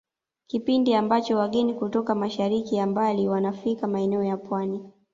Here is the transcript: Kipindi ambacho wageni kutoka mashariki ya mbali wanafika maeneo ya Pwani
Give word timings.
Kipindi 0.47 0.93
ambacho 0.95 1.37
wageni 1.37 1.73
kutoka 1.73 2.15
mashariki 2.15 2.75
ya 2.75 2.87
mbali 2.87 3.27
wanafika 3.27 3.87
maeneo 3.87 4.23
ya 4.23 4.37
Pwani 4.37 4.89